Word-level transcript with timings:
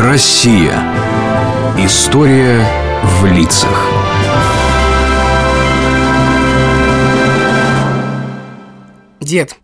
Россия. 0.00 0.80
История 1.76 2.66
в 3.04 3.26
лицах. 3.26 3.86
Дед, 9.20 9.58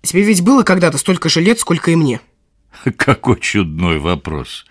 тебе 0.00 0.22
ведь 0.22 0.40
было 0.40 0.62
когда-то 0.62 0.96
столько 0.96 1.28
же 1.28 1.42
лет, 1.42 1.60
сколько 1.60 1.90
и 1.90 1.96
мне. 1.96 2.22
Какой 2.96 3.38
чудной 3.38 3.98
вопрос. 3.98 4.64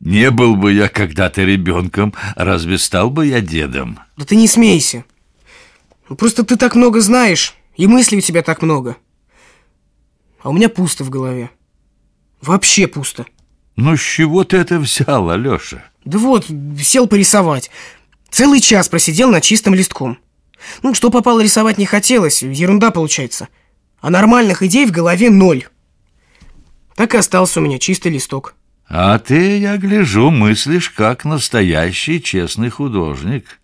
Не 0.00 0.32
был 0.32 0.56
бы 0.56 0.72
я 0.72 0.88
когда-то 0.88 1.44
ребенком, 1.44 2.12
разве 2.34 2.76
стал 2.78 3.08
бы 3.08 3.26
я 3.26 3.40
дедом? 3.40 4.00
Да 4.16 4.24
ты 4.24 4.34
не 4.34 4.48
смейся. 4.48 5.04
Ну, 6.08 6.16
просто 6.16 6.44
ты 6.44 6.56
так 6.56 6.74
много 6.74 7.00
знаешь, 7.00 7.54
и 7.76 7.86
мыслей 7.86 8.18
у 8.18 8.22
тебя 8.22 8.42
так 8.42 8.62
много. 8.62 8.96
А 10.42 10.50
у 10.50 10.52
меня 10.52 10.68
пусто 10.68 11.04
в 11.04 11.10
голове. 11.10 11.50
Вообще 12.42 12.88
пусто. 12.88 13.26
Ну, 13.76 13.96
с 13.96 14.00
чего 14.00 14.44
ты 14.44 14.58
это 14.58 14.78
взял, 14.78 15.30
Алеша? 15.30 15.84
Да 16.04 16.18
вот, 16.18 16.46
сел 16.80 17.06
порисовать. 17.06 17.70
Целый 18.30 18.60
час 18.60 18.88
просидел 18.88 19.30
над 19.30 19.42
чистым 19.42 19.74
листком. 19.74 20.18
Ну, 20.82 20.94
что 20.94 21.10
попало 21.10 21.40
рисовать 21.40 21.78
не 21.78 21.86
хотелось, 21.86 22.42
ерунда 22.42 22.90
получается. 22.90 23.48
А 24.00 24.10
нормальных 24.10 24.62
идей 24.62 24.86
в 24.86 24.92
голове 24.92 25.30
ноль. 25.30 25.64
Так 26.94 27.14
и 27.14 27.18
остался 27.18 27.60
у 27.60 27.62
меня 27.62 27.78
чистый 27.78 28.08
листок. 28.12 28.54
А 28.88 29.18
ты, 29.18 29.58
я 29.58 29.76
гляжу, 29.76 30.30
мыслишь 30.30 30.90
как 30.90 31.24
настоящий 31.24 32.22
честный 32.22 32.70
художник. 32.70 33.60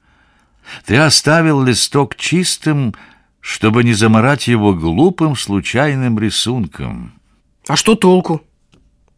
Ты 0.84 0.96
оставил 0.96 1.62
листок 1.62 2.16
чистым, 2.16 2.94
чтобы 3.40 3.84
не 3.84 3.92
заморать 3.92 4.46
его 4.46 4.72
глупым 4.72 5.36
случайным 5.36 6.18
рисунком. 6.18 7.12
А 7.66 7.76
что 7.76 7.94
толку? 7.94 8.42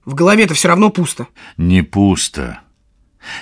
В 0.08 0.14
голове-то 0.14 0.54
все 0.54 0.68
равно 0.68 0.88
пусто. 0.88 1.26
Не 1.58 1.82
пусто. 1.82 2.60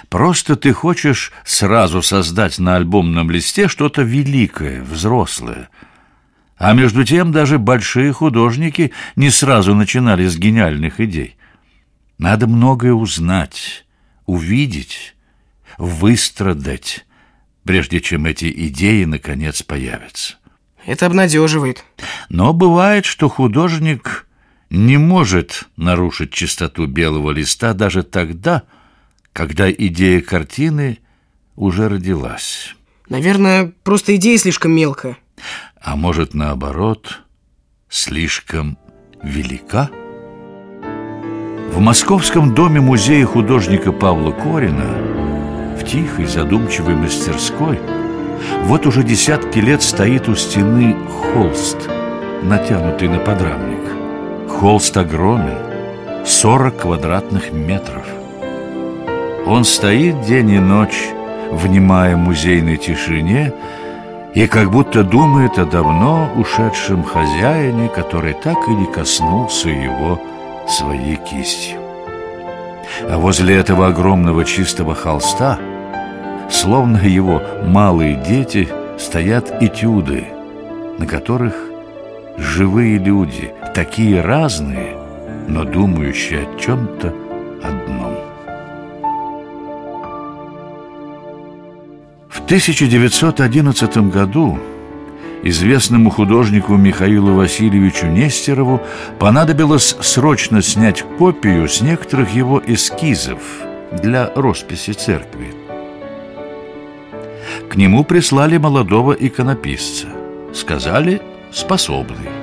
Просто 0.09 0.56
ты 0.56 0.73
хочешь 0.73 1.31
сразу 1.45 2.03
создать 2.03 2.58
на 2.58 2.75
альбомном 2.75 3.31
листе 3.31 3.69
что-то 3.69 4.03
великое, 4.03 4.83
взрослое. 4.83 5.69
А 6.56 6.73
между 6.73 7.05
тем 7.05 7.31
даже 7.31 7.61
большие 7.61 8.12
художники 8.12 8.91
не 9.14 9.31
сразу 9.31 9.77
начинали 9.77 10.27
с 10.27 10.36
гениальных 10.36 10.98
идей. 10.98 11.36
Надо 12.19 12.48
многое 12.48 12.95
узнать, 12.95 13.86
увидеть, 14.25 15.14
выстрадать, 15.78 17.06
прежде 17.62 18.01
чем 18.01 18.27
эти 18.27 18.51
идеи 18.67 19.05
наконец 19.05 19.62
появятся. 19.62 20.34
Это 20.84 21.06
обнадеживает. 21.06 21.84
Но 22.28 22.53
бывает, 22.53 23.05
что 23.05 23.28
художник 23.28 24.26
не 24.70 24.97
может 24.97 25.64
нарушить 25.77 26.33
чистоту 26.33 26.86
белого 26.86 27.31
листа 27.31 27.72
даже 27.72 28.03
тогда, 28.03 28.64
когда 29.33 29.70
идея 29.70 30.20
картины 30.20 30.98
уже 31.55 31.89
родилась. 31.89 32.75
Наверное, 33.08 33.73
просто 33.84 34.17
идея 34.17 34.39
слишком 34.39 34.73
мелкая. 34.73 35.17
А 35.81 35.97
может, 35.97 36.34
наоборот, 36.34 37.23
слишком 37.89 38.78
велика? 39.23 39.91
В 41.73 41.78
Московском 41.78 42.55
доме 42.55 42.80
музея 42.80 43.27
художника 43.27 43.92
Павла 43.92 44.33
Корина 44.33 45.17
в 45.78 45.84
тихой 45.84 46.27
задумчивой 46.27 46.95
мастерской 46.95 47.78
вот 48.64 48.86
уже 48.86 49.03
десятки 49.03 49.58
лет 49.58 49.83
стоит 49.83 50.28
у 50.28 50.34
стены 50.34 50.97
холст, 51.08 51.77
натянутый 52.42 53.08
на 53.08 53.19
подрамник. 53.19 53.76
Холст 54.61 54.97
огромен, 54.97 55.59
40 56.25 56.79
квадратных 56.79 57.53
метров. 57.53 58.07
Он 59.47 59.67
стоит 59.67 60.23
день 60.23 60.51
и 60.53 60.59
ночь, 60.59 61.11
внимая 61.53 62.17
музейной 62.17 62.79
тишине, 62.79 63.53
и 64.35 64.47
как 64.47 64.70
будто 64.70 65.05
думает 65.05 65.58
о 65.58 65.67
давно 65.67 66.30
ушедшем 66.36 67.05
хозяине, 67.05 67.91
который 67.91 68.33
так 68.33 68.57
и 68.67 68.70
не 68.70 68.86
коснулся 68.86 69.69
его 69.69 70.19
своей 70.67 71.17
кистью. 71.17 71.79
А 73.11 73.19
возле 73.19 73.57
этого 73.57 73.89
огромного 73.89 74.47
чистого 74.47 74.95
холста, 74.95 75.59
словно 76.51 76.97
его 76.97 77.42
малые 77.63 78.14
дети, 78.27 78.70
стоят 78.98 79.63
этюды, 79.63 80.29
на 80.98 81.07
которых 81.07 81.55
живые 82.39 82.97
люди, 82.97 83.53
такие 83.77 84.23
разные, 84.23 84.97
но 85.48 85.63
думающие 85.64 86.48
о 86.48 86.59
чем-то 86.59 87.09
одном. 87.63 88.17
В 92.31 92.41
1911 92.47 93.98
году 94.11 94.59
известному 95.42 96.09
художнику 96.09 96.75
Михаилу 96.77 97.35
Васильевичу 97.35 98.07
Нестерову 98.07 98.81
понадобилось 99.19 99.95
срочно 100.01 100.63
снять 100.63 101.05
копию 101.19 101.69
с 101.69 101.83
некоторых 101.83 102.33
его 102.33 102.63
эскизов 102.67 103.42
для 103.92 104.33
росписи 104.35 104.92
церкви. 104.92 105.53
К 107.69 107.77
нему 107.77 108.05
прислали 108.05 108.57
молодого 108.57 109.13
иконописца. 109.13 110.07
Сказали– 110.55 111.20
способный. 111.53 112.36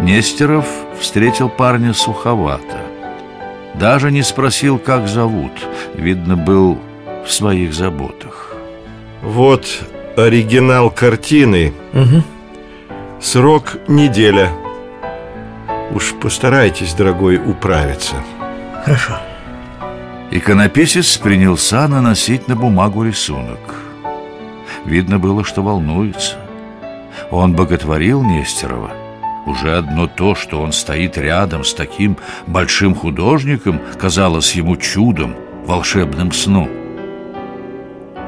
Нестеров 0.00 0.66
встретил 0.98 1.48
парня 1.48 1.94
суховато. 1.94 2.78
Даже 3.74 4.10
не 4.10 4.22
спросил, 4.22 4.78
как 4.78 5.08
зовут. 5.08 5.52
Видно, 5.94 6.36
был 6.36 6.78
в 7.26 7.32
своих 7.32 7.74
заботах. 7.74 8.54
Вот 9.22 9.66
оригинал 10.16 10.90
картины. 10.90 11.72
Угу. 11.92 12.22
Срок 13.20 13.76
неделя. 13.88 14.50
Уж 15.92 16.14
постарайтесь, 16.14 16.94
дорогой, 16.94 17.36
управиться. 17.36 18.16
Хорошо. 18.84 19.18
Иконописец 20.30 21.16
принялся 21.16 21.86
наносить 21.88 22.48
на 22.48 22.56
бумагу 22.56 23.04
рисунок. 23.04 23.58
Видно 24.84 25.18
было, 25.18 25.44
что 25.44 25.62
волнуется. 25.62 26.36
Он 27.30 27.54
боготворил 27.54 28.22
Нестерова. 28.22 29.03
Уже 29.46 29.76
одно 29.76 30.06
то, 30.06 30.34
что 30.34 30.60
он 30.60 30.72
стоит 30.72 31.18
рядом 31.18 31.64
с 31.64 31.74
таким 31.74 32.16
большим 32.46 32.94
художником, 32.94 33.80
казалось 33.98 34.54
ему 34.54 34.76
чудом, 34.76 35.36
волшебным 35.66 36.32
сном. 36.32 36.68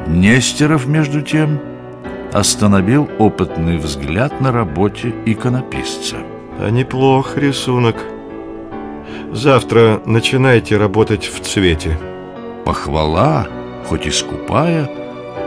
Нестеров, 0.07 0.87
между 0.87 1.23
тем, 1.23 1.59
остановил 2.33 3.09
опытный 3.19 3.79
взгляд 3.79 4.41
на 4.41 4.53
работе 4.53 5.15
иконописца. 5.25 6.17
А 6.61 6.71
неплох 6.71 7.37
рисунок. 7.37 7.97
Завтра 9.33 10.01
начинайте 10.07 10.77
работать 10.77 11.27
в 11.27 11.41
цвете. 11.41 11.99
Похвала, 12.65 13.47
хоть 13.87 14.07
и 14.07 14.11
скупая, 14.11 14.89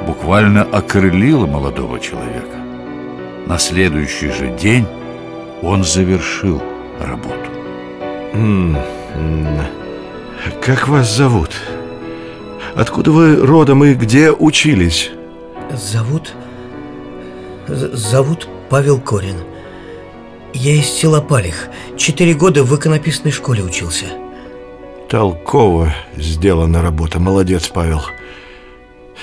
буквально 0.05 0.63
окрылила 0.63 1.45
молодого 1.45 1.99
человека. 1.99 2.57
На 3.45 3.57
следующий 3.57 4.29
же 4.29 4.55
день 4.59 4.85
он 5.61 5.83
завершил 5.83 6.61
работу. 6.99 7.35
Как 10.61 10.87
вас 10.87 11.15
зовут? 11.15 11.51
Откуда 12.75 13.11
вы 13.11 13.35
родом 13.35 13.83
и 13.83 13.93
где 13.93 14.31
учились? 14.31 15.11
Зовут... 15.73 16.33
Зовут 17.67 18.47
Павел 18.69 18.99
Корин. 18.99 19.35
Я 20.53 20.73
из 20.73 20.87
села 20.87 21.21
Палих. 21.21 21.67
Четыре 21.97 22.33
года 22.33 22.63
в 22.63 22.75
иконописной 22.75 23.31
школе 23.31 23.63
учился. 23.63 24.05
Толково 25.07 25.93
сделана 26.17 26.81
работа. 26.81 27.19
Молодец, 27.19 27.67
Павел. 27.67 28.01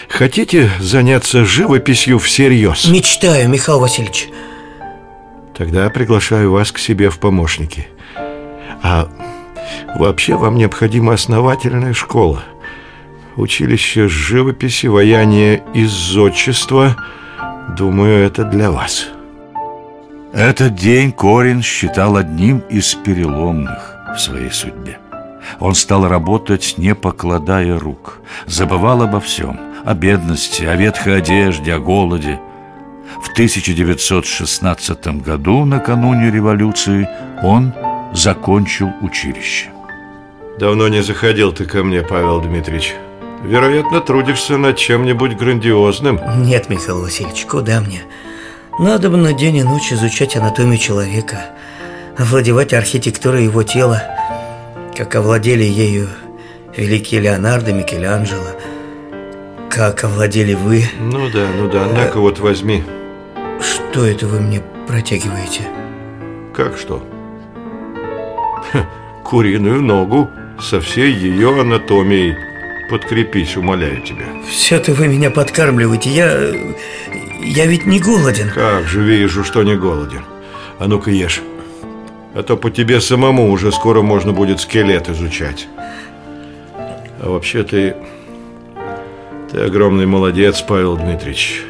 Хотите 0.08 0.70
заняться 0.78 1.44
живописью 1.44 2.18
всерьез? 2.20 2.86
Мечтаю, 2.86 3.48
Михаил 3.48 3.80
Васильевич 3.80 4.28
Тогда 5.56 5.88
приглашаю 5.88 6.52
вас 6.52 6.70
к 6.70 6.78
себе 6.78 7.08
в 7.08 7.18
помощники. 7.18 7.88
А 8.82 9.08
вообще 9.96 10.36
вам 10.36 10.56
необходима 10.56 11.14
основательная 11.14 11.94
школа. 11.94 12.42
Училище 13.36 14.06
живописи, 14.08 14.86
ваяния 14.86 15.62
и 15.72 15.86
зодчества. 15.86 16.96
Думаю, 17.76 18.18
это 18.18 18.44
для 18.44 18.70
вас. 18.70 19.08
Этот 20.34 20.74
день 20.74 21.12
Корин 21.12 21.62
считал 21.62 22.16
одним 22.16 22.58
из 22.68 22.94
переломных 22.94 23.96
в 24.14 24.20
своей 24.20 24.50
судьбе. 24.50 24.98
Он 25.58 25.74
стал 25.74 26.06
работать, 26.06 26.74
не 26.76 26.94
покладая 26.94 27.78
рук. 27.78 28.20
Забывал 28.44 29.02
обо 29.02 29.20
всем. 29.20 29.58
О 29.84 29.94
бедности, 29.94 30.64
о 30.64 30.74
ветхой 30.74 31.18
одежде, 31.18 31.72
о 31.72 31.78
голоде 31.78 32.40
В 33.22 33.32
1916 33.32 35.06
году, 35.22 35.64
накануне 35.64 36.30
революции 36.30 37.08
Он 37.42 37.72
закончил 38.12 38.90
училище 39.02 39.70
Давно 40.58 40.88
не 40.88 41.02
заходил 41.02 41.52
ты 41.52 41.66
ко 41.66 41.82
мне, 41.84 42.02
Павел 42.02 42.40
Дмитриевич. 42.40 42.94
Вероятно, 43.44 44.00
трудишься 44.00 44.56
над 44.56 44.78
чем-нибудь 44.78 45.36
грандиозным. 45.36 46.18
Нет, 46.38 46.70
Михаил 46.70 47.02
Васильевич, 47.02 47.44
куда 47.44 47.80
мне? 47.80 48.02
Надо 48.78 49.10
бы 49.10 49.18
на 49.18 49.34
день 49.34 49.56
и 49.56 49.62
ночь 49.62 49.92
изучать 49.92 50.34
анатомию 50.36 50.78
человека, 50.78 51.46
овладевать 52.16 52.72
архитектурой 52.72 53.44
его 53.44 53.62
тела, 53.62 54.02
как 54.96 55.14
овладели 55.14 55.64
ею 55.64 56.08
великий 56.74 57.20
Леонардо, 57.20 57.72
Микеланджело, 57.72 58.52
как 59.70 60.04
овладели 60.04 60.54
вы. 60.54 60.84
Ну 60.98 61.28
да, 61.30 61.46
ну 61.56 61.68
да, 61.68 61.86
на-ка 61.86 62.18
вот 62.18 62.38
возьми. 62.38 62.82
Что 63.96 64.04
это 64.04 64.26
вы 64.26 64.40
мне 64.40 64.60
протягиваете? 64.87 65.62
Как 66.54 66.76
что? 66.76 67.02
Ха, 68.70 68.84
куриную 69.25 69.81
ногу 69.81 70.28
со 70.60 70.82
всей 70.82 71.14
ее 71.14 71.58
анатомией. 71.62 72.37
Подкрепись, 72.90 73.56
умоляю 73.56 74.02
тебя. 74.02 74.26
Все-то 74.46 74.93
вы 74.93 75.08
меня 75.08 75.31
подкармливаете. 75.31 76.10
Я... 76.10 76.28
я 77.43 77.64
ведь 77.64 77.87
не 77.87 77.98
голоден. 77.98 78.50
Как 78.50 78.87
же 78.87 79.00
вижу, 79.00 79.43
что 79.44 79.62
не 79.62 79.76
голоден. 79.76 80.26
А 80.78 80.88
ну-ка 80.88 81.10
ешь. 81.10 81.40
А 82.34 82.42
то 82.42 82.58
по 82.58 82.70
тебе 82.70 83.00
самому 83.00 83.50
уже 83.50 83.72
скоро 83.72 84.02
можно 84.02 84.34
будет 84.34 84.60
скелет 84.60 85.08
изучать. 85.08 85.69
А 87.22 87.31
вообще 87.31 87.62
ты... 87.62 87.96
Ты 89.50 89.60
огромный 89.60 90.04
молодец, 90.04 90.60
Павел 90.60 90.99
Дмитриевич. 90.99 91.62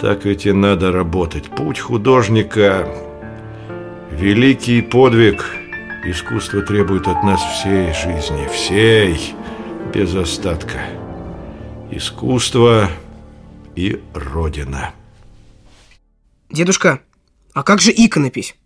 Так 0.00 0.24
ведь 0.24 0.46
и 0.46 0.52
надо 0.52 0.92
работать. 0.92 1.50
Путь 1.50 1.78
художника– 1.78 2.88
великий 4.10 4.80
подвиг. 4.80 5.44
Искусство 6.04 6.62
требует 6.62 7.06
от 7.06 7.22
нас 7.22 7.40
всей 7.42 7.92
жизни, 7.92 8.48
всей 8.50 9.34
без 9.92 10.14
остатка. 10.14 10.80
Искусство 11.90 12.88
и 13.76 14.00
Родина. 14.14 14.94
Дедушка, 16.48 17.00
а 17.52 17.62
как 17.62 17.80
же 17.80 17.92
иконопись? 17.94 18.56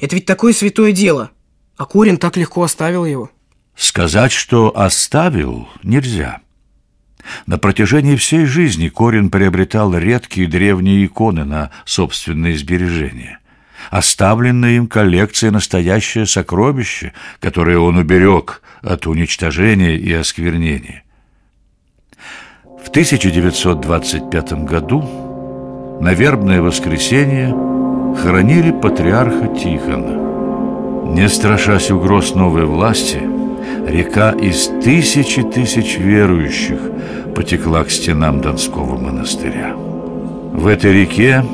Это 0.00 0.14
ведь 0.14 0.26
такое 0.26 0.52
святое 0.52 0.92
дело, 0.92 1.32
а 1.76 1.84
Корин 1.84 2.16
так 2.16 2.36
легко 2.36 2.62
оставил 2.62 3.04
его. 3.04 3.30
Сказать, 3.74 4.32
что 4.32 4.76
оставил, 4.76 5.68
нельзя. 5.82 6.42
На 7.46 7.58
протяжении 7.58 8.16
всей 8.16 8.44
жизни 8.46 8.88
Корин 8.88 9.30
приобретал 9.30 9.96
редкие 9.96 10.48
древние 10.48 11.04
иконы 11.06 11.44
на 11.44 11.70
собственные 11.84 12.56
сбережения. 12.56 13.38
Оставленная 13.90 14.76
им 14.76 14.86
коллекция– 14.86 15.50
настоящее 15.52 16.26
сокровище, 16.26 17.12
которое 17.40 17.78
он 17.78 17.96
уберег 17.96 18.62
от 18.82 19.06
уничтожения 19.06 19.96
и 19.96 20.12
осквернения. 20.12 21.04
В 22.64 22.90
1925 22.90 24.52
году 24.64 25.98
на 26.00 26.12
вербное 26.12 26.62
воскресенье 26.62 27.48
хоронили 28.22 28.72
патриарха 28.72 29.48
Тихона. 29.48 31.08
Не 31.12 31.28
страшась 31.28 31.90
угроз 31.90 32.34
новой 32.34 32.66
власти, 32.66 33.20
река 33.88 34.30
из 34.32 34.70
тысячи 34.82 35.42
тысяч 35.42 35.98
верующих 35.98 36.78
потекла 37.34 37.84
к 37.84 37.90
стенам 37.90 38.40
Донского 38.40 38.96
монастыря. 38.96 39.74
В 39.76 40.66
этой 40.66 40.92
реке 40.92 41.44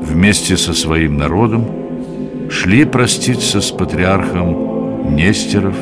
вместе 0.00 0.56
со 0.56 0.74
своим 0.74 1.16
народом 1.16 1.66
шли 2.50 2.84
проститься 2.84 3.60
с 3.60 3.70
патриархом 3.70 5.14
Нестеров 5.14 5.76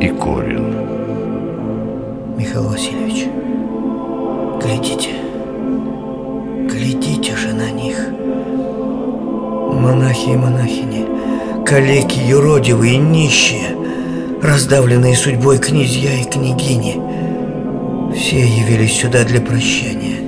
и 0.00 0.08
Корин. 0.08 0.74
Михаил 2.36 2.68
Васильевич, 2.68 3.26
глядите, 4.62 5.10
глядите 6.68 7.36
же 7.36 7.54
на 7.54 7.70
них. 7.70 7.96
Монахи 9.80 10.30
и 10.30 10.36
монахини, 10.36 11.64
калеки 11.64 12.18
юродивые, 12.18 12.96
нищие, 12.96 13.83
раздавленные 14.44 15.16
судьбой 15.16 15.58
князья 15.58 16.12
и 16.20 16.24
княгини, 16.24 17.00
все 18.14 18.40
явились 18.40 19.00
сюда 19.00 19.24
для 19.24 19.40
прощания. 19.40 20.20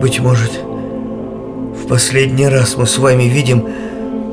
Быть 0.00 0.20
может, 0.20 0.52
в 0.52 1.88
последний 1.88 2.46
раз 2.46 2.76
мы 2.76 2.86
с 2.86 2.98
вами 2.98 3.24
видим 3.24 3.68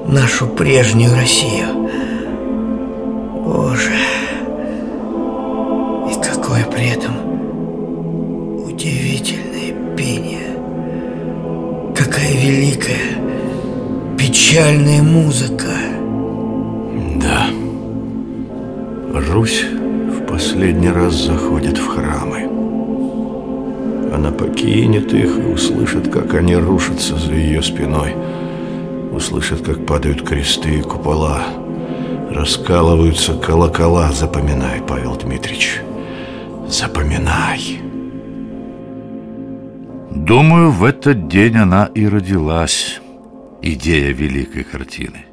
нашу 0.08 0.46
прежнюю 0.48 1.16
Россию. 1.16 1.90
Боже, 3.46 3.96
и 6.12 6.14
какое 6.24 6.66
при 6.66 6.90
этом 6.92 7.16
удивительное 8.64 9.96
пение. 9.98 10.56
Какая 11.96 12.34
великая, 12.34 13.18
печальная 14.20 15.02
музыка. 15.02 15.59
Русь 19.32 19.64
в 19.64 20.26
последний 20.26 20.90
раз 20.90 21.14
заходит 21.14 21.78
в 21.78 21.88
храмы. 21.88 22.50
Она 24.12 24.32
покинет 24.32 25.14
их 25.14 25.38
и 25.38 25.54
услышит, 25.54 26.12
как 26.12 26.34
они 26.34 26.56
рушатся 26.56 27.16
за 27.16 27.34
ее 27.34 27.62
спиной. 27.62 28.16
Услышит, 29.12 29.62
как 29.62 29.86
падают 29.86 30.28
кресты 30.28 30.80
и 30.80 30.82
купола. 30.82 31.44
Раскалываются 32.32 33.36
колокола. 33.36 34.12
Запоминай, 34.12 34.82
Павел 34.88 35.16
Дмитриевич. 35.16 35.82
Запоминай. 36.68 37.82
Думаю, 40.10 40.72
в 40.72 40.84
этот 40.84 41.28
день 41.28 41.58
она 41.58 41.86
и 41.94 42.08
родилась, 42.08 43.00
идея 43.62 44.12
великой 44.12 44.64
картины. 44.64 45.29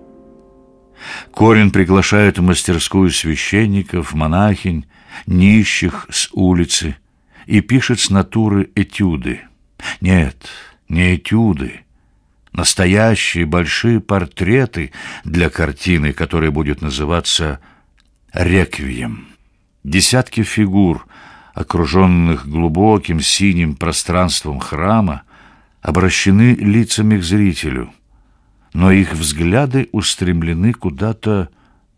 Корин 1.37 1.71
приглашает 1.71 2.39
в 2.39 2.43
мастерскую 2.43 3.11
священников, 3.11 4.15
монахинь, 4.15 4.87
нищих 5.27 6.07
с 6.09 6.31
улицы 6.33 6.97
и 7.45 7.61
пишет 7.61 8.01
с 8.01 8.09
натуры 8.09 8.71
этюды. 8.75 9.43
Нет, 10.01 10.49
не 10.89 11.17
этюды, 11.17 11.83
настоящие 12.53 13.45
большие 13.45 14.01
портреты 14.01 14.93
для 15.25 15.51
картины, 15.51 16.15
которая 16.15 16.51
будет 16.51 16.81
называться 16.81 17.61
«Реквием». 18.33 19.29
Десятки 19.85 20.43
фигур, 20.43 21.07
окруженных 21.53 22.49
глубоким 22.49 23.21
синим 23.21 23.77
пространством 23.77 24.59
храма, 24.59 25.25
обращены 25.83 26.55
лицами 26.55 27.19
к 27.19 27.23
зрителю, 27.23 27.93
но 28.77 28.93
их 28.93 29.15
взгляды 29.15 29.89
устремлены 29.93 30.75
куда-то 30.75 31.49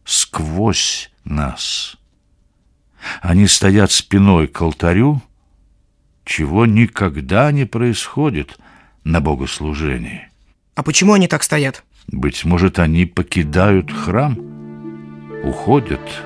сквозь 0.04 1.10
нас. 1.24 1.96
Они 3.20 3.48
стоят 3.48 3.90
спиной 3.90 4.46
к 4.46 4.62
алтарю, 4.62 5.20
чего 6.24 6.66
никогда 6.66 7.50
не 7.50 7.64
происходит 7.64 8.60
на 9.02 9.20
богослужении. 9.20 10.28
А 10.76 10.84
почему 10.84 11.14
они 11.14 11.26
так 11.26 11.42
стоят? 11.42 11.82
Быть 12.06 12.44
может, 12.44 12.78
они 12.78 13.06
покидают 13.06 13.90
храм, 13.90 14.38
уходят. 15.42 16.22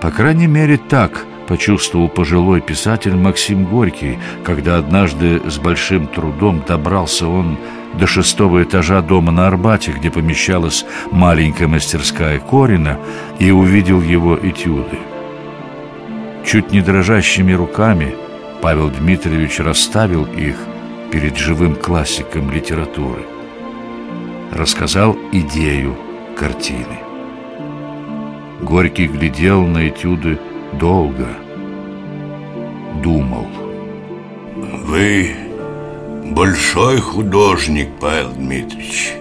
По 0.00 0.10
крайней 0.10 0.48
мере, 0.48 0.78
так 0.78 1.24
почувствовал 1.46 2.08
пожилой 2.08 2.60
писатель 2.60 3.14
Максим 3.14 3.66
Горький, 3.66 4.18
когда 4.42 4.78
однажды 4.78 5.48
с 5.48 5.58
большим 5.58 6.08
трудом 6.08 6.64
добрался 6.66 7.28
он 7.28 7.56
до 7.94 8.06
шестого 8.06 8.62
этажа 8.62 9.00
дома 9.00 9.32
на 9.32 9.46
Арбате, 9.46 9.92
где 9.92 10.10
помещалась 10.10 10.84
маленькая 11.10 11.66
мастерская 11.66 12.38
Корина, 12.38 12.98
и 13.38 13.50
увидел 13.50 14.00
его 14.00 14.36
этюды. 14.36 14.98
Чуть 16.44 16.72
не 16.72 16.80
дрожащими 16.80 17.52
руками 17.52 18.14
Павел 18.62 18.90
Дмитриевич 18.90 19.60
расставил 19.60 20.24
их– 20.24 20.56
перед 21.10 21.36
живым 21.36 21.74
классиком 21.74 22.50
литературы. 22.50 23.22
Рассказал 24.52 25.16
идею 25.32 25.96
картины. 26.36 26.98
Горький 28.60 29.06
глядел 29.06 29.62
на 29.62 29.88
этюды 29.88 30.38
долго, 30.74 31.28
думал. 33.02 33.46
Вы 34.84 35.34
большой 36.34 37.00
художник, 37.00 37.88
Павел 38.00 38.32
Дмитриевич. 38.32 39.12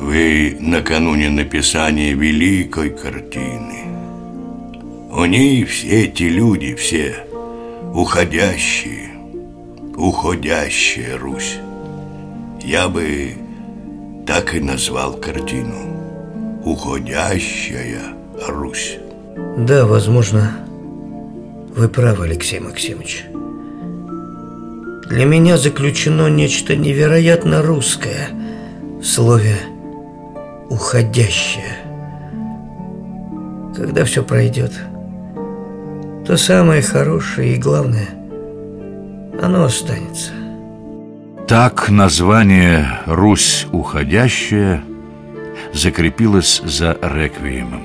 Вы 0.00 0.56
накануне 0.60 1.28
написания 1.28 2.12
великой 2.12 2.90
картины. 2.90 3.84
У 5.10 5.24
ней 5.24 5.64
все 5.64 6.04
эти 6.04 6.24
люди, 6.24 6.74
все 6.74 7.26
уходящие, 7.92 9.10
«Уходящая 9.96 11.18
Русь». 11.18 11.58
Я 12.62 12.88
бы 12.88 13.34
так 14.26 14.54
и 14.54 14.60
назвал 14.60 15.14
картину. 15.14 16.60
«Уходящая 16.64 18.14
Русь. 18.48 18.98
Да, 19.58 19.84
возможно, 19.86 20.56
вы 21.76 21.88
правы, 21.88 22.24
Алексей 22.24 22.60
Максимович. 22.60 23.24
Для 25.12 25.26
меня 25.26 25.58
заключено 25.58 26.28
нечто 26.28 26.74
невероятно 26.74 27.60
русское 27.60 28.30
в 28.98 29.04
слове 29.04 29.56
«уходящее». 30.70 31.76
Когда 33.76 34.06
все 34.06 34.24
пройдет, 34.24 34.72
то 36.26 36.38
самое 36.38 36.80
хорошее 36.80 37.56
и 37.56 37.58
главное, 37.58 38.08
оно 39.42 39.64
останется. 39.64 40.30
Так 41.46 41.90
название 41.90 42.86
«Русь 43.04 43.66
уходящая» 43.70 44.82
закрепилось 45.74 46.62
за 46.64 46.96
реквиемом. 47.02 47.82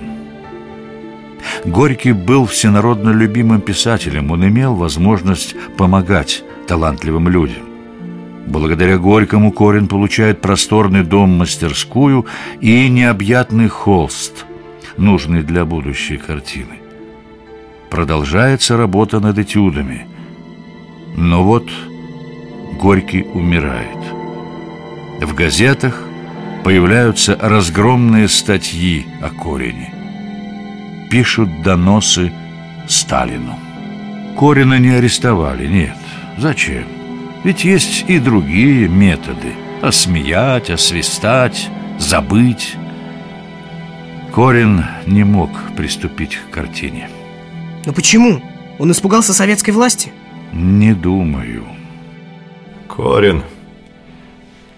Горький 1.65 2.13
был 2.13 2.45
всенародно 2.45 3.09
любимым 3.09 3.59
писателем, 3.59 4.31
он 4.31 4.47
имел 4.47 4.75
возможность 4.75 5.57
помогать 5.75 6.45
талантливым 6.67 7.29
людям. 7.29 7.63
Благодаря 8.47 8.97
Горькому 8.97 9.51
Корин 9.51 9.87
получает 9.87 10.41
просторный 10.41 11.03
дом-мастерскую 11.03 12.25
и 12.61 12.87
необъятный 12.89 13.67
холст, 13.67 14.45
нужный 14.97 15.43
для 15.43 15.65
будущей 15.65 16.17
картины. 16.17 16.79
Продолжается 17.89 18.77
работа 18.77 19.19
над 19.19 19.37
этюдами. 19.37 20.07
Но 21.15 21.43
вот 21.43 21.69
Горький 22.79 23.23
умирает. 23.23 23.97
В 25.21 25.33
газетах 25.33 26.03
появляются 26.63 27.37
разгромные 27.41 28.27
статьи 28.27 29.07
о 29.21 29.29
Корине 29.29 29.97
пишут 31.09 31.61
доносы 31.63 32.31
Сталину. 32.87 33.57
Корина 34.37 34.79
не 34.79 34.89
арестовали, 34.89 35.67
нет. 35.67 35.97
Зачем? 36.37 36.85
Ведь 37.43 37.63
есть 37.63 38.05
и 38.07 38.19
другие 38.19 38.87
методы. 38.87 39.53
Осмеять, 39.81 40.69
освистать, 40.69 41.69
забыть. 41.99 42.75
Корин 44.33 44.85
не 45.05 45.23
мог 45.23 45.49
приступить 45.75 46.35
к 46.37 46.53
картине. 46.53 47.09
Но 47.85 47.93
почему? 47.93 48.41
Он 48.79 48.91
испугался 48.91 49.33
советской 49.33 49.71
власти? 49.71 50.11
Не 50.53 50.93
думаю. 50.93 51.63
Корин, 52.87 53.43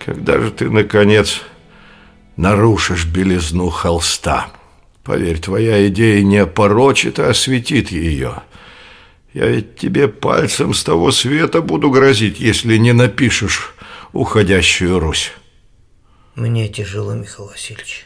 когда 0.04 0.40
же 0.40 0.52
ты, 0.52 0.70
наконец, 0.70 1.42
нарушишь 2.38 3.06
белизну 3.06 3.70
холста? 3.70 4.48
Поверь, 5.04 5.40
твоя 5.40 5.88
идея 5.88 6.24
не 6.24 6.38
опорочит, 6.38 7.20
а 7.20 7.30
осветит 7.30 7.92
ее. 7.92 8.44
Я 9.34 9.48
ведь 9.48 9.78
тебе 9.78 10.08
пальцем 10.08 10.74
с 10.74 10.84
того 10.84 11.12
света 11.12 11.62
буду 11.62 11.92
грозить, 11.92 12.40
если 12.40 12.78
не 12.78 12.94
напишешь 12.94 13.76
уходящую 14.12 15.00
Русь. 15.00 15.32
Мне 16.36 16.68
тяжело, 16.68 17.14
Михаил 17.14 17.50
Васильевич. 17.50 18.06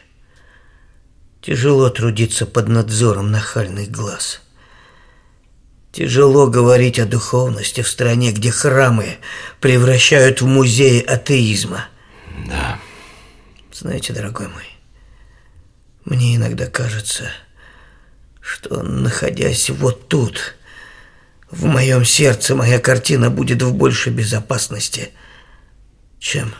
Тяжело 1.40 1.88
трудиться 1.90 2.46
под 2.46 2.68
надзором 2.68 3.30
нахальных 3.30 3.90
глаз. 3.90 4.42
Тяжело 5.92 6.48
говорить 6.48 6.98
о 6.98 7.06
духовности 7.06 7.82
в 7.82 7.88
стране, 7.88 8.32
где 8.32 8.50
храмы 8.50 9.18
превращают 9.60 10.42
в 10.42 10.46
музеи 10.46 11.00
атеизма. 11.00 11.86
Да. 12.48 12.80
Знаете, 13.72 14.12
дорогой 14.12 14.48
мой, 14.48 14.64
мне 16.04 16.36
иногда 16.36 16.66
кажется, 16.66 17.30
что, 18.40 18.82
находясь 18.82 19.70
вот 19.70 20.08
тут, 20.08 20.56
в 21.54 21.66
моем 21.66 22.04
сердце 22.04 22.56
моя 22.56 22.80
картина 22.80 23.30
будет 23.30 23.62
в 23.62 23.72
большей 23.74 24.12
безопасности, 24.12 25.10
чем 26.18 26.52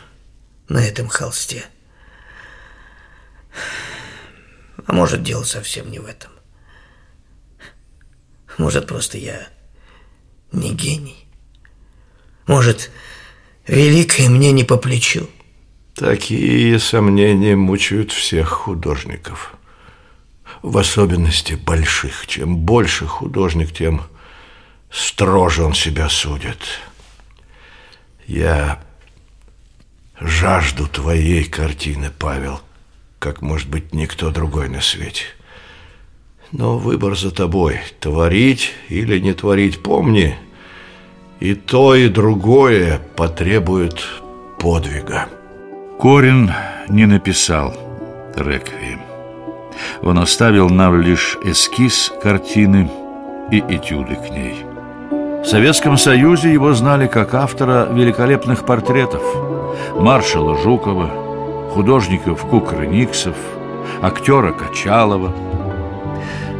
на 0.69 0.79
этом 0.85 1.09
холсте. 1.09 1.65
А 4.85 4.93
может, 4.93 5.21
дело 5.21 5.43
совсем 5.43 5.91
не 5.91 5.99
в 5.99 6.05
этом. 6.05 6.31
Может, 8.57 8.87
просто 8.87 9.17
я 9.17 9.47
не 10.53 10.73
гений. 10.73 11.27
Может, 12.47 12.89
великое 13.67 14.29
мне 14.29 14.53
не 14.53 14.63
по 14.63 14.77
плечу. 14.77 15.29
Такие 15.95 16.79
сомнения 16.79 17.57
мучают 17.57 18.13
всех 18.13 18.47
художников. 18.47 19.55
В 20.61 20.77
особенности 20.77 21.53
больших. 21.53 22.27
Чем 22.27 22.57
больше 22.57 23.07
художник, 23.07 23.73
тем 23.73 24.03
строже 24.95 25.63
он 25.63 25.73
себя 25.73 26.09
судит. 26.09 26.59
Я 28.25 28.79
жажду 30.19 30.87
твоей 30.87 31.43
картины, 31.43 32.09
Павел, 32.17 32.61
как, 33.19 33.41
может 33.41 33.69
быть, 33.69 33.93
никто 33.93 34.31
другой 34.31 34.69
на 34.69 34.81
свете. 34.81 35.25
Но 36.51 36.77
выбор 36.77 37.17
за 37.17 37.31
тобой. 37.31 37.79
Творить 37.99 38.71
или 38.87 39.19
не 39.19 39.33
творить, 39.33 39.83
помни, 39.83 40.37
и 41.39 41.53
то, 41.53 41.95
и 41.95 42.07
другое 42.07 42.99
потребует 43.15 44.01
подвига. 44.59 45.27
Корин 45.99 46.51
не 46.87 47.05
написал 47.05 47.75
«Реквием». 48.35 49.01
Он 50.01 50.19
оставил 50.19 50.69
нам 50.69 51.01
лишь 51.01 51.37
эскиз 51.43 52.11
картины 52.21 52.89
и 53.51 53.59
этюды 53.59 54.15
к 54.15 54.29
ней. 54.29 54.64
В 55.45 55.47
Советском 55.47 55.95
Союзе 55.95 56.51
его 56.51 56.73
знали 56.73 57.05
как 57.05 57.35
автора 57.35 57.87
великолепных 57.91 58.65
портретов 58.65 59.21
маршала 59.95 60.57
Жукова, 60.57 61.11
художников 61.71 62.41
Кукрыниксов, 62.41 63.35
актера 64.01 64.53
Качалова. 64.53 65.31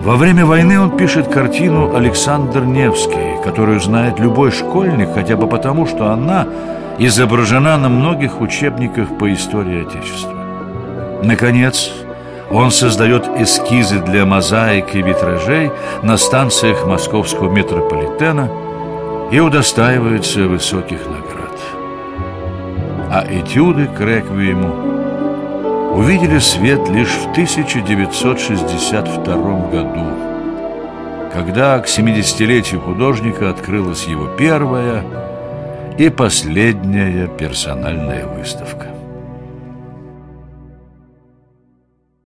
Во 0.03 0.15
время 0.17 0.45
войны 0.45 0.79
он 0.79 0.95
пишет 0.95 1.27
картину 1.27 1.95
«Александр 1.95 2.63
Невский», 2.63 3.43
которую 3.43 3.79
знает 3.79 4.19
любой 4.19 4.51
школьник, 4.51 5.15
хотя 5.15 5.35
бы 5.35 5.47
потому, 5.47 5.87
что 5.87 6.11
она– 6.11 6.47
изображена 6.99 7.77
на 7.79 7.89
многих 7.89 8.39
учебниках 8.39 9.17
по 9.17 9.33
истории 9.33 9.81
Отечества. 9.81 10.31
Наконец, 11.23 11.89
он 12.51 12.69
создает 12.69 13.27
эскизы 13.27 13.99
для 13.99 14.27
мозаик 14.27 14.93
и 14.93 15.01
витражей 15.01 15.71
на 16.03 16.17
станциях 16.17 16.85
московского 16.85 17.49
метрополитена 17.49 18.64
и 19.31 19.39
удостаивается 19.39 20.47
высоких 20.47 21.07
наград. 21.07 21.59
А 23.11 23.25
этюды 23.29 23.87
к 23.87 24.01
реквиему 24.01 25.95
увидели 25.95 26.39
свет 26.39 26.89
лишь 26.89 27.13
в 27.13 27.31
1962 27.31 29.69
году, 29.69 30.05
когда 31.33 31.79
к 31.79 31.87
70-летию 31.87 32.81
художника 32.81 33.49
открылась 33.49 34.07
его 34.07 34.27
первая– 34.37 35.03
и 35.97 36.09
последняя 36.09 37.27
персональная 37.27 38.25
выставка. 38.25 38.94